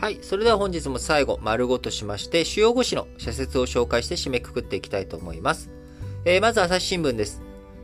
[0.00, 0.18] はい。
[0.22, 5.70] それでは本日も最後、丸ごとしまして、主要語詞の社説を紹介して締めくくっていきたいと思います。
[6.24, 7.42] えー、まず朝日新聞です。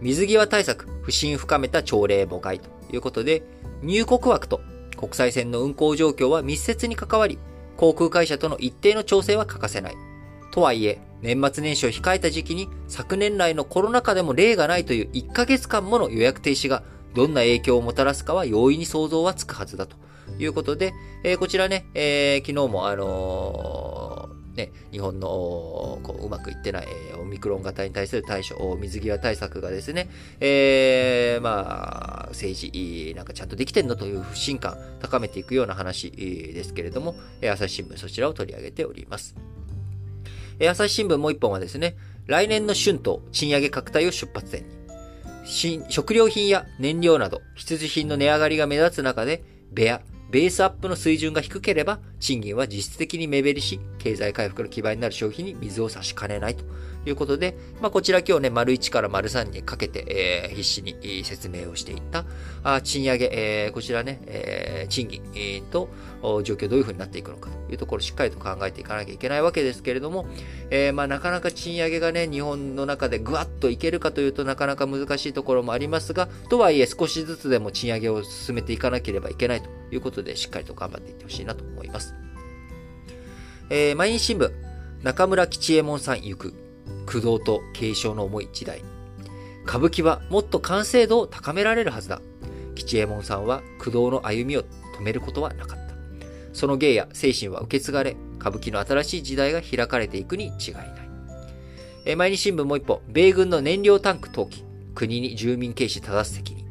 [0.00, 3.42] 水際対策、不信深めた朝礼誤解ということで、
[3.82, 4.62] 入国枠と
[4.96, 7.38] 国際線の運航状況は密接に関わり、
[7.76, 9.96] 航空会社との一定の調整は欠かせない。
[10.50, 16.84] とはいえ、年末年始を控えた時期に昨年来のコロナ禍でも例がないという1ヶ月間もの予約停止が
[17.14, 19.96] どんな影響をもたらすかは容易に想像はつくはずだと。
[20.38, 20.92] いうことで、
[21.24, 25.28] えー、こちらね、えー、昨日もあのー、ね、日本の
[26.02, 39.34] こううまくいってない、えー、オミクロン型に対する対処、水際対策がですね、えー、まあ、政治、なんかちゃんとできてんのという不信感高めていくような話ですけれども、朝日新聞そちらを取り上げております。
[40.68, 41.96] 朝日新聞もう一本はですね、
[42.26, 44.77] 来年の春闘、賃上げ拡大を出発点に。
[45.48, 56.64] 食料品や燃料など必需品の値上がりが目立つ中で、ベア、ベースアップの水準が低ければ、賃金は実質的に目減りし、経済回復の基盤になる消費に水を差しかねないと。
[57.06, 62.24] いうことで、まあ、こちら今日ね、丸1から丸3にかけて、えー、必死に説明をしていった。
[62.62, 65.88] あ賃上げ、えー、こちらね、えー、賃金、えー、と
[66.42, 67.58] 状況どういうふうになっていくのかと。
[67.70, 70.26] いうところをしっかりと考えていかなきゃいけないわけですけれども、
[70.70, 82.14] えー、まあ、なかなか賃上げがね、日本の中でぐわっといけるかというとなかなか難しいところもありますが、とはいえ少しずつでも賃上げを進めていかなければいけないということで、しっかりと頑張っていってほしいなと思います。
[83.70, 84.50] えー、毎日新聞、
[85.02, 86.54] 中村吉右衛門さん行く、
[87.08, 88.82] 駆動と継承の重い時代。
[89.66, 92.20] 歌舞伎はもっと完成度を高められるはずだ。
[92.74, 94.62] 吉右衛門さんは駆動の歩みを
[94.98, 95.94] 止めることはなかった。
[96.52, 100.88] その芸や精神は受け継がれ、歌舞伎の新しい時代が開かれていくに違いない。
[102.04, 104.64] え、毎日新聞もう一歩、米軍の燃料タンク投棄、
[104.94, 106.66] 国に住民軽視正す責任。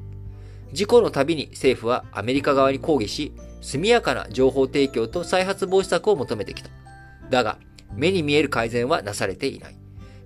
[0.72, 6.70] 事故のたびに政府はアメリカ側に抗議し、速やかな情報提供と再発防止策を求めてきた。
[7.32, 7.58] だが、
[7.96, 9.77] 目に見える改善はなされていない。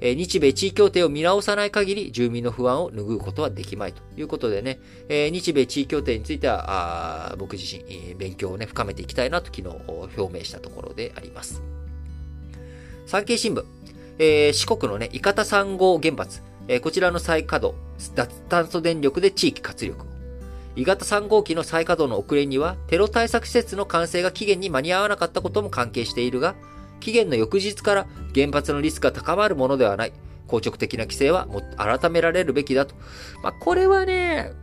[0.02, 11.62] え日米地位協定を見直さない限り住民の不安を拭うことはできまいということでね、え日米地位協定については、あ僕自身、え勉強をね、深めていきたいなと昨日表明したところであります。
[13.06, 13.64] 産経新聞、
[14.20, 17.78] えー、四国のね、伊方3号原発、えー、こちらの再稼働、
[18.16, 20.06] 脱炭素電力で地域活力。
[20.76, 26.56] 伊方3号機の再稼働の遅れには、テロ対策施設の完成が期限に間に合わなかったことも関係しているが、
[27.02, 30.14] 期限の翌日から原発のリスクが高まるものではない。
[30.48, 32.96] 硬直的な規制はも改められるべきだと。
[33.44, 34.54] まあ、これはね、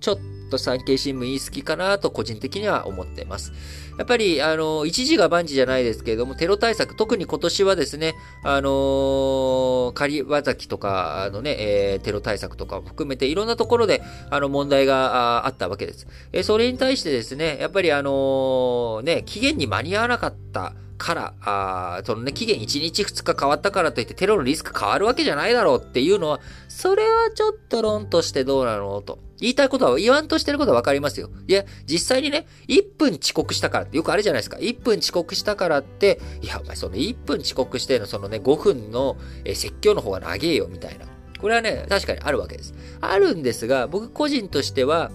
[0.00, 0.18] ちょっ
[0.50, 3.52] と産経新聞言い過ぎかなと個人的には思ってます。
[3.96, 16.08] やっぱり、あの、一時が万事じゃないですけれども、テロ対策、特に今年はですね、あのー、仮和崎とか、のね、えー、テロ対策とかも含めて、いろんなところで、あの、問題があったわけです。
[16.32, 29.18] えー、それに対してですね、やっぱりあのー、ね、期限に間に合わなかったから、あそのね、期限1日2日変わったからといってテロのリスク変わるわけじゃないだろうっていうのは、それはちょっと論としてどうなのと。
[29.40, 31.28] 言いたいことは、言わんとしてることはわかりますよ。
[31.48, 34.56] いや、実際にね、1分遅刻したからってよくあるじゃないですか。
[34.58, 41.06] 1分遅刻したからって、いや、お前その1分遅刻してのそのね、5分の説教の方が長えよ、みたいな。
[41.40, 42.74] これはね、確かにあるわけです。
[43.00, 45.10] あるんですが、僕個人としては、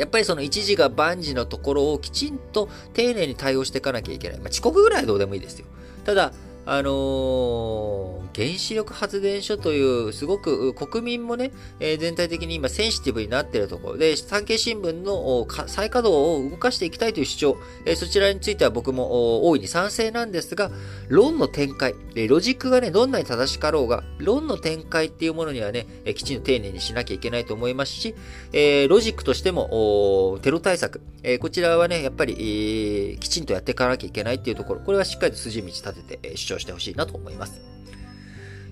[0.00, 4.38] やっぱりその一時が万事のところをきちんと丁寧に対応していかなきゃいけない。
[4.38, 5.66] まあ、遅刻ぐらいはどうでもいいですよ。
[6.06, 6.32] ただ、
[6.66, 13.96] あのー、原子力発電所というすごく国民もね、えー、全体的に今センシティブになっているところ。
[13.96, 17.56] で、産経新聞の再稼働を動かしていきたいという主張、
[17.86, 20.70] えー、そちらについては僕も大いに賛成なんですが、
[21.08, 21.94] 論の展開、
[22.28, 28.14] ロジックがね、どんなに正しかろうが、論の展開っていうものにはね、えきちんと丁寧にしなきゃいけないと思いますし、
[28.52, 37.60] えロジックとしても、テロ対策、えこちらはね、やっぱり、えきちんとやっていかなきゃいけないっていうところ、これはしっかりと筋道立てて、主張してほしいなと思います。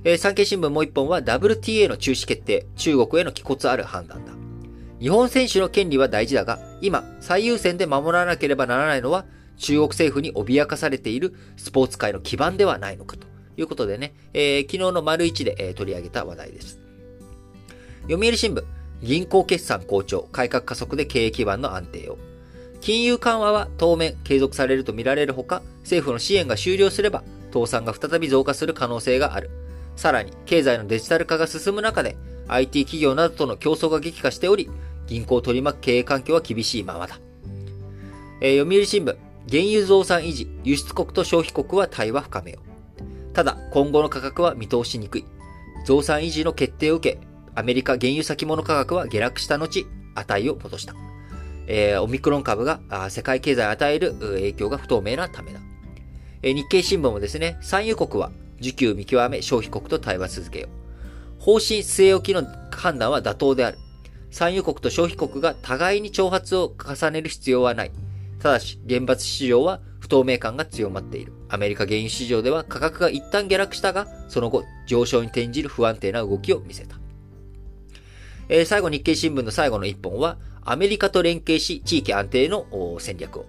[0.05, 4.33] えー、産経新聞もう一本は WTA の中止決定、中国への気骨ある判断だ。
[5.01, 9.27] 日本選手の権利は大事だが、今、最優先で守らなければならないのは、
[9.57, 13.27] 中国政府に脅かされているスポーツ界の基盤ではないのかと
[13.57, 16.81] いうことでね、えー、昨日の丸一で、えー、取り上げた話題です。
[18.03, 18.65] 読売新聞、
[19.03, 22.19] 銀行決算好調、改革加速で経営基盤の安定を。
[22.81, 27.23] 金融緩和は当面継続されるとみられるほか、政府の支援が終了すれば、
[27.53, 29.51] 倒産が再び増加する可能性がある。
[29.97, 32.17] さらに、経済のデジタル化が進む中で、
[32.49, 34.71] IT 企業などとの競争が激化しており、
[35.07, 37.19] 銀行を取り巻く経営環境は厳しいままだ。
[38.41, 39.17] えー、読売新聞、
[39.51, 43.35] 原油増産維持、輸出国と消費国は対話深めよう。
[43.35, 45.25] ただ、今後の価格は見通しにくい。
[45.85, 47.19] 増産維持の決定を受け、
[47.55, 50.95] アメリカ原油先物価格は下落した後、値を戻した。
[51.67, 52.81] えー、オミクロン株が
[53.11, 55.61] 世界経済に与える影響が不透明なためだ。
[56.43, 58.31] え、日経新聞もですね、産油国は
[58.61, 61.43] 需給見極め消費国と対話続けよう。
[61.43, 63.79] 方針据え置きの判断は妥当である。
[64.31, 67.93] 産油国と消費国が互いに挑発を重ねる必要はない。
[68.41, 71.33] ただし、原発市場は不透明感が強まっている。
[71.49, 76.97] アメリカ原油市場では価格が一旦下落したが、その後、上昇に転じる不安定な動きを見せた。
[78.49, 82.67] えー、最後、日経新聞の最後の一本は、アメリカと連携し、地域安定の
[83.01, 83.47] 戦略を。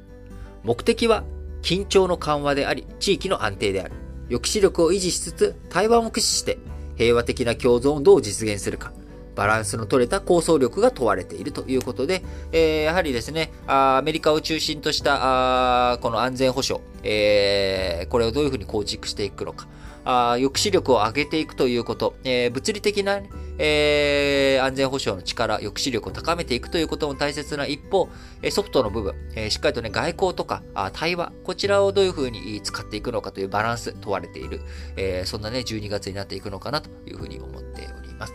[0.63, 1.23] 目的は、
[1.61, 3.91] 緊張の緩和であり、地域の安定である。
[4.29, 6.59] 抑止力を維持しつつ、台湾を駆使して、
[6.95, 8.91] 平和的な共存をどう実現するか。
[9.35, 19.67] バランスの取れた構想力が問われているということで、えー、やはりですね、アメリカを中心としたこの安全保障、えー、これをどういうふうに構築していくのか、
[20.09, 23.21] あ抑止力を上げていくということ、えー、物理的な、
[23.59, 28.09] えー、安全保障の力、抑止力を高めていくということも大切な一方、
[28.49, 34.61] ソフトの部分、えー、しっかりとね、外交とかあ対話、こちらをどういうふうに使っていくのかというバランス問われている、
[34.97, 38.33] えー、そんなね、12月になっていくのかなというふうに思っております。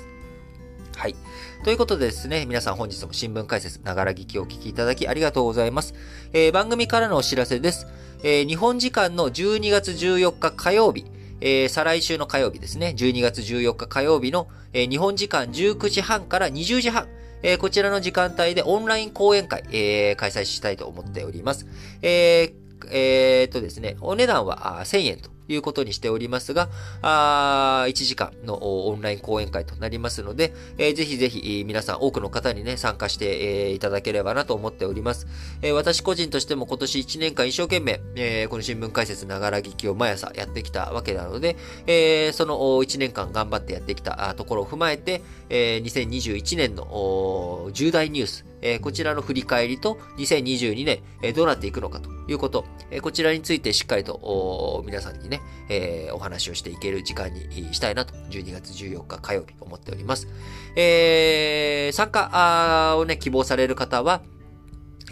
[0.97, 1.17] はい。
[1.65, 5.95] ということでですね、皆さん本日も新聞解説、ながら聞きをお聞きいただきありがとうございます。
[6.33, 7.89] えー、番組からのお知らせです。
[8.23, 11.05] えー、日本時間の12月14日火曜日、
[11.47, 17.07] えー、再来週の火曜日ですね、12月14日火曜日の、えー、日本時間19時半から20時半、
[17.43, 21.67] えー、こちらの時間帯でオンライン講演会、えー、開催したいと思っております。
[22.01, 25.34] えー、えー、っとですね、お値段は1000円と。
[25.49, 26.69] いうことにしておりますが、
[27.03, 35.27] あ1時間のオンライン講演会となりますので、えー、ぜひぜひ皆さん多くの方にね、参加して、えー、いただければなと思っております。
[35.63, 41.57] えー、私個人としても今年1年間一生懸命、えー、この新聞解説ながら聞きを毎朝やってきたわけなので、
[41.87, 60.27] えー、その1年間頑張ってやってきたところを踏まえて、えー、2021年の重大ニュース、え、こちらの振り返りと2022年、え、どうなっていくのかということ、え、こちらについてしっかりと皆さんにね、え、お話をしていける時間にしたいなと、12月14日火曜日思っております。
[60.77, 64.23] えー、参加をね、希望される方は、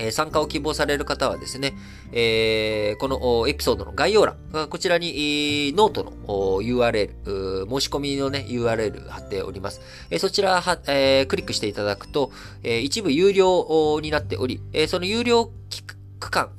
[0.03, 1.75] え参加を希望される方はですね、
[2.13, 4.37] えー、このエピソードの概要欄、
[4.69, 6.13] こちらにノートの
[6.61, 9.81] URL、申し込みのね、URL 貼っております。
[10.11, 12.33] えそちらは、えー、クリックしていただくと、
[12.63, 15.82] え一部有料になっており、えその有料期
[16.23, 16.51] 区間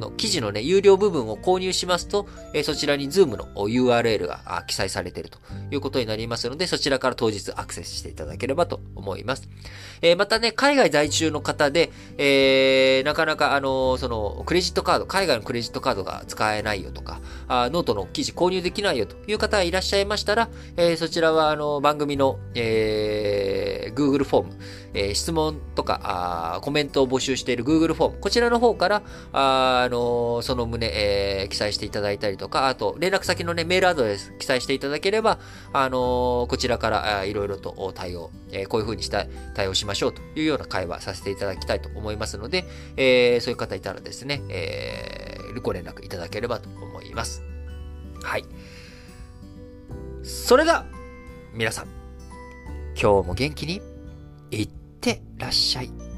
[0.00, 5.38] の記事のね、有料部分を購入しますと、えそちらに Zoom の URL が記載されていると
[5.70, 9.48] いうことになりますので、そちらから当日アクセスしていただければと思います。
[10.02, 24.58] えまたね、海外在住の方で、え、なかなかあのその、クレジットカード、海外のクレジットカードが使えないよとか、あノートの記事購入できないよという方がいらっしゃいましたら、え、そちらはあの番組の、えー、Google フォーム、
[24.94, 26.00] え、質問とか
[26.56, 35.38] あコメントを募集している Google フォーム、こちらの方から、あ、のその旨、えー、記載していただいたりとか、あと、連絡先のね、メールアドレス記載していただければ、
[35.72, 42.64] あのこちらからいろいろと対応、えー、こういう風にした対応しましょうというような会話させていただきたいと思いますので、
[42.96, 47.42] えー、そういう方いたらですね、えー、ご連絡いただければと思います。
[48.22, 48.44] はい。
[50.22, 50.84] それでは、
[51.52, 51.86] 皆さん、
[53.00, 53.82] 今日も元気に
[54.50, 54.68] いっ
[55.00, 56.11] てらっしゃい。